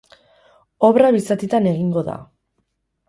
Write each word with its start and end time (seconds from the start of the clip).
Obra 0.89 1.11
bi 1.17 1.21
zatitan 1.33 1.71
egingo 1.73 2.07
da. 2.09 2.17